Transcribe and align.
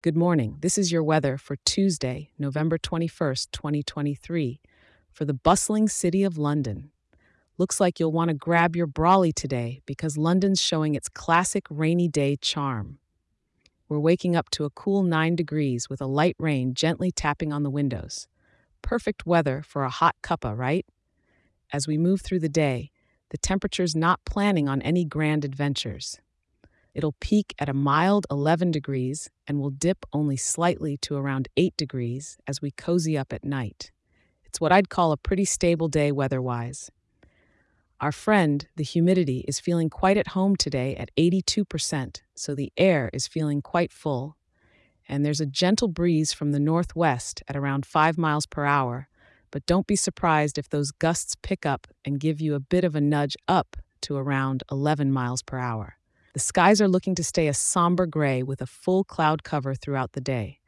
Good 0.00 0.16
morning. 0.16 0.58
This 0.60 0.78
is 0.78 0.92
your 0.92 1.02
weather 1.02 1.36
for 1.36 1.56
Tuesday, 1.64 2.30
November 2.38 2.78
21st, 2.78 3.50
2023, 3.50 4.60
for 5.10 5.24
the 5.24 5.34
bustling 5.34 5.88
city 5.88 6.22
of 6.22 6.38
London. 6.38 6.92
Looks 7.56 7.80
like 7.80 7.98
you'll 7.98 8.12
want 8.12 8.28
to 8.28 8.34
grab 8.34 8.76
your 8.76 8.86
brolly 8.86 9.34
today 9.34 9.80
because 9.86 10.16
London's 10.16 10.60
showing 10.60 10.94
its 10.94 11.08
classic 11.08 11.66
rainy 11.68 12.06
day 12.06 12.36
charm. 12.36 13.00
We're 13.88 13.98
waking 13.98 14.36
up 14.36 14.50
to 14.50 14.64
a 14.64 14.70
cool 14.70 15.02
9 15.02 15.34
degrees 15.34 15.90
with 15.90 16.00
a 16.00 16.06
light 16.06 16.36
rain 16.38 16.74
gently 16.74 17.10
tapping 17.10 17.52
on 17.52 17.64
the 17.64 17.68
windows. 17.68 18.28
Perfect 18.82 19.26
weather 19.26 19.64
for 19.66 19.82
a 19.82 19.90
hot 19.90 20.14
cuppa, 20.22 20.56
right? 20.56 20.86
As 21.72 21.88
we 21.88 21.98
move 21.98 22.20
through 22.20 22.38
the 22.38 22.48
day, 22.48 22.92
the 23.30 23.38
temperature's 23.38 23.96
not 23.96 24.24
planning 24.24 24.68
on 24.68 24.80
any 24.82 25.04
grand 25.04 25.44
adventures. 25.44 26.20
It'll 26.94 27.14
peak 27.20 27.54
at 27.58 27.68
a 27.68 27.74
mild 27.74 28.26
11 28.30 28.70
degrees 28.70 29.30
and 29.46 29.60
will 29.60 29.70
dip 29.70 30.04
only 30.12 30.36
slightly 30.36 30.96
to 30.98 31.16
around 31.16 31.48
8 31.56 31.76
degrees 31.76 32.38
as 32.46 32.60
we 32.60 32.70
cozy 32.70 33.16
up 33.16 33.32
at 33.32 33.44
night. 33.44 33.92
It's 34.44 34.60
what 34.60 34.72
I'd 34.72 34.88
call 34.88 35.12
a 35.12 35.16
pretty 35.16 35.44
stable 35.44 35.88
day 35.88 36.10
weather 36.10 36.40
wise. 36.40 36.90
Our 38.00 38.12
friend, 38.12 38.66
the 38.76 38.84
humidity, 38.84 39.44
is 39.48 39.60
feeling 39.60 39.90
quite 39.90 40.16
at 40.16 40.28
home 40.28 40.54
today 40.56 40.94
at 40.96 41.10
82%, 41.16 42.22
so 42.34 42.54
the 42.54 42.72
air 42.76 43.10
is 43.12 43.26
feeling 43.26 43.60
quite 43.60 43.92
full. 43.92 44.36
And 45.08 45.24
there's 45.24 45.40
a 45.40 45.46
gentle 45.46 45.88
breeze 45.88 46.32
from 46.32 46.52
the 46.52 46.60
northwest 46.60 47.42
at 47.48 47.56
around 47.56 47.84
5 47.84 48.16
miles 48.16 48.46
per 48.46 48.64
hour, 48.64 49.08
but 49.50 49.66
don't 49.66 49.86
be 49.86 49.96
surprised 49.96 50.58
if 50.58 50.68
those 50.68 50.92
gusts 50.92 51.34
pick 51.42 51.66
up 51.66 51.86
and 52.04 52.20
give 52.20 52.40
you 52.40 52.54
a 52.54 52.60
bit 52.60 52.84
of 52.84 52.94
a 52.94 53.00
nudge 53.00 53.36
up 53.48 53.76
to 54.02 54.16
around 54.16 54.62
11 54.70 55.10
miles 55.12 55.42
per 55.42 55.58
hour. 55.58 55.98
The 56.38 56.44
skies 56.44 56.80
are 56.80 56.86
looking 56.86 57.16
to 57.16 57.24
stay 57.24 57.48
a 57.48 57.52
somber 57.52 58.06
gray 58.06 58.44
with 58.44 58.62
a 58.62 58.66
full 58.66 59.02
cloud 59.02 59.42
cover 59.42 59.74
throughout 59.74 60.12
the 60.12 60.20
day. 60.20 60.60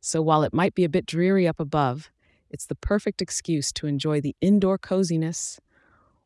So 0.00 0.22
while 0.22 0.44
it 0.44 0.54
might 0.54 0.76
be 0.76 0.84
a 0.84 0.88
bit 0.88 1.06
dreary 1.06 1.48
up 1.48 1.58
above, 1.58 2.12
it's 2.50 2.66
the 2.66 2.76
perfect 2.76 3.20
excuse 3.20 3.72
to 3.72 3.88
enjoy 3.88 4.20
the 4.20 4.36
indoor 4.40 4.78
coziness 4.78 5.58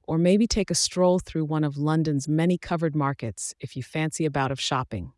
or 0.02 0.18
maybe 0.18 0.46
take 0.46 0.70
a 0.70 0.74
stroll 0.74 1.18
through 1.18 1.46
one 1.46 1.64
of 1.64 1.78
London's 1.78 2.28
many 2.28 2.58
covered 2.58 2.94
markets 2.94 3.54
if 3.60 3.78
you 3.78 3.82
fancy 3.82 4.26
a 4.26 4.30
bout 4.30 4.52
of 4.52 4.60
shopping. 4.60 5.14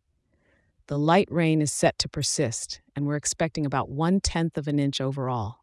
The 0.87 0.97
light 0.97 1.27
rain 1.29 1.61
is 1.61 1.73
set 1.73 1.99
to 1.99 2.07
persist, 2.07 2.79
and 2.95 3.05
we're 3.05 3.17
expecting 3.17 3.65
about 3.65 3.89
one 3.89 4.21
tenth 4.21 4.57
of 4.57 4.69
an 4.69 4.79
inch 4.79 5.01
overall. 5.01 5.57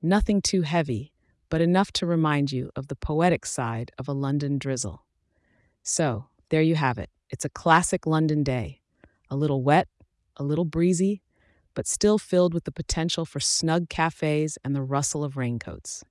Nothing 0.00 0.40
too 0.40 0.62
heavy, 0.62 1.12
but 1.50 1.60
enough 1.60 1.92
to 1.92 2.06
remind 2.06 2.50
you 2.50 2.70
of 2.74 2.88
the 2.88 2.96
poetic 2.96 3.44
side 3.44 3.92
of 3.98 4.08
a 4.08 4.12
London 4.12 4.56
drizzle. 4.56 5.04
So, 5.82 6.28
there 6.48 6.62
you 6.62 6.76
have 6.76 6.96
it. 6.96 7.10
It's 7.32 7.46
a 7.46 7.48
classic 7.48 8.06
London 8.06 8.42
day. 8.44 8.82
A 9.30 9.36
little 9.36 9.62
wet, 9.62 9.88
a 10.36 10.44
little 10.44 10.66
breezy, 10.66 11.22
but 11.74 11.86
still 11.86 12.18
filled 12.18 12.52
with 12.52 12.64
the 12.64 12.70
potential 12.70 13.24
for 13.24 13.40
snug 13.40 13.88
cafes 13.88 14.58
and 14.62 14.76
the 14.76 14.82
rustle 14.82 15.24
of 15.24 15.38
raincoats. 15.38 16.04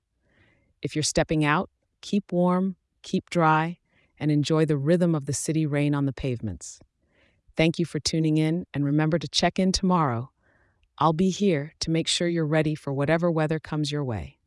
If 0.82 0.96
you're 0.96 1.04
stepping 1.04 1.44
out, 1.44 1.70
keep 2.00 2.32
warm, 2.32 2.74
keep 3.02 3.30
dry, 3.30 3.78
and 4.18 4.32
enjoy 4.32 4.66
the 4.66 4.76
rhythm 4.76 5.14
of 5.14 5.26
the 5.26 5.32
city 5.32 5.64
rain 5.64 5.94
on 5.94 6.06
the 6.06 6.12
pavements. 6.12 6.80
Thank 7.56 7.78
you 7.78 7.84
for 7.84 8.00
tuning 8.00 8.36
in, 8.36 8.66
and 8.74 8.84
remember 8.84 9.20
to 9.20 9.28
check 9.28 9.60
in 9.60 9.70
tomorrow. 9.70 10.32
I'll 10.98 11.12
be 11.12 11.30
here 11.30 11.74
to 11.80 11.90
make 11.90 12.08
sure 12.08 12.26
you're 12.26 12.44
ready 12.44 12.74
for 12.74 12.92
whatever 12.92 13.30
weather 13.30 13.60
comes 13.60 13.92
your 13.92 14.02
way. 14.02 14.38